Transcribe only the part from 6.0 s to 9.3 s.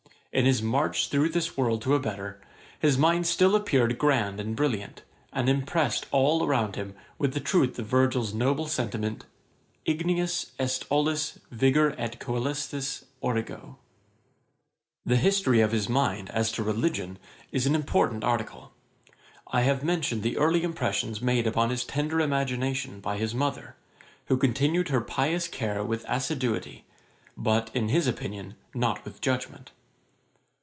all around him with the truth of Virgil's noble sentiment